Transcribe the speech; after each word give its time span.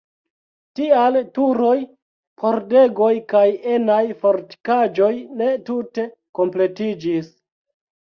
Tial 0.77 1.19
turoj, 1.35 1.73
pordegoj 2.45 3.11
kaj 3.35 3.45
enaj 3.77 4.01
fortikaĵoj 4.25 5.15
ne 5.39 5.55
tute 5.71 6.11
kompletiĝis. 6.43 7.35